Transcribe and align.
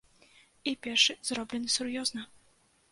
І 0.71 0.73
першы, 0.87 1.17
зроблены 1.31 1.69
сур'ёзна. 1.77 2.21